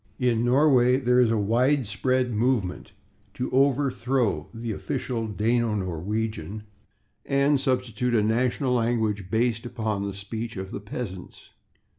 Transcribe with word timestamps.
In 0.17 0.43
Norway 0.43 0.97
there 0.97 1.19
is 1.19 1.29
a 1.29 1.37
widespread 1.37 2.31
movement 2.31 2.93
to 3.35 3.51
overthrow 3.51 4.49
the 4.51 4.71
official 4.71 5.27
Dano 5.27 5.75
Norwegian, 5.75 6.63
and 7.23 7.59
substitute 7.59 8.15
a 8.15 8.23
national 8.23 8.73
language 8.73 9.29
based 9.29 9.63
upon 9.63 10.01
the 10.01 10.15
speech 10.15 10.57
of 10.57 10.71
the 10.71 10.79
peasants. 10.81 11.51